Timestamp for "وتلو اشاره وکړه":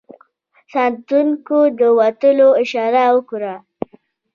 1.99-3.55